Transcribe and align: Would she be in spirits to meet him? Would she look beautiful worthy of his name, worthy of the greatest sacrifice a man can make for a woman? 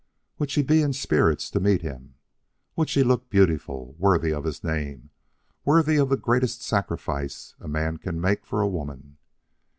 Would 0.39 0.49
she 0.49 0.63
be 0.63 0.81
in 0.81 0.93
spirits 0.93 1.51
to 1.51 1.59
meet 1.59 1.83
him? 1.83 2.15
Would 2.75 2.89
she 2.89 3.03
look 3.03 3.29
beautiful 3.29 3.93
worthy 3.99 4.33
of 4.33 4.45
his 4.45 4.63
name, 4.63 5.11
worthy 5.63 5.97
of 5.97 6.09
the 6.09 6.17
greatest 6.17 6.63
sacrifice 6.63 7.53
a 7.59 7.67
man 7.67 7.97
can 7.97 8.19
make 8.19 8.43
for 8.47 8.61
a 8.61 8.67
woman? 8.67 9.19